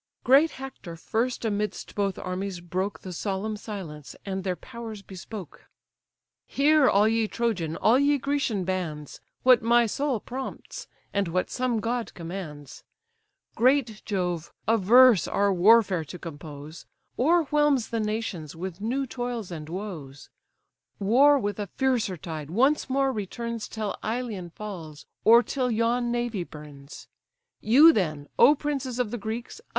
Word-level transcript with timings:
Great 0.23 0.49
Hector 0.57 0.95
first 0.95 1.45
amidst 1.45 1.93
both 1.93 2.17
armies 2.17 2.59
broke 2.59 3.01
The 3.01 3.13
solemn 3.13 3.55
silence, 3.55 4.15
and 4.25 4.43
their 4.43 4.55
powers 4.55 5.03
bespoke: 5.03 5.65
"Hear, 6.47 6.89
all 6.89 7.07
ye 7.07 7.27
Trojan, 7.27 7.75
all 7.75 7.99
ye 7.99 8.17
Grecian 8.17 8.63
bands, 8.63 9.21
What 9.43 9.61
my 9.61 9.85
soul 9.85 10.19
prompts, 10.19 10.87
and 11.13 11.27
what 11.27 11.51
some 11.51 11.79
god 11.79 12.15
commands. 12.15 12.83
Great 13.53 14.01
Jove, 14.03 14.51
averse 14.67 15.27
our 15.27 15.53
warfare 15.53 16.03
to 16.05 16.17
compose, 16.17 16.87
O'erwhelms 17.19 17.89
the 17.89 17.99
nations 17.99 18.55
with 18.55 18.81
new 18.81 19.05
toils 19.05 19.51
and 19.51 19.69
woes; 19.69 20.31
War 20.97 21.37
with 21.37 21.59
a 21.59 21.67
fiercer 21.67 22.17
tide 22.17 22.49
once 22.49 22.89
more 22.89 23.11
returns, 23.11 23.67
Till 23.67 23.95
Ilion 24.03 24.49
falls, 24.49 25.05
or 25.23 25.43
till 25.43 25.69
yon 25.69 26.11
navy 26.11 26.43
burns. 26.43 27.07
You 27.59 27.93
then, 27.93 28.27
O 28.39 28.55
princes 28.55 28.97
of 28.97 29.11
the 29.11 29.19
Greeks! 29.19 29.61